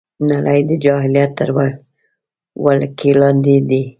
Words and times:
نړۍ 0.29 0.59
د 0.69 0.71
جاهلیت 0.83 1.31
تر 1.39 1.49
ولکې 2.63 3.11
لاندې 3.21 3.55
ده 3.69 3.81